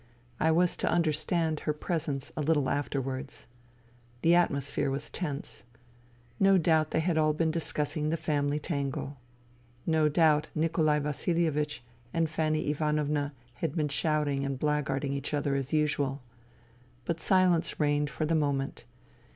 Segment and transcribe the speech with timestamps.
[0.39, 3.45] I was to understand her presence a little afterwards.
[4.23, 5.63] The atmosphere was tense.
[6.39, 9.17] No doubt they had all been discussing the family tangle.
[9.85, 11.83] No doubt Nikolai Vasilievich
[12.15, 16.23] and Fanny Ivanovna had been shouting and blackguarding each other as usual.
[17.05, 18.85] But silence reigned for the moment.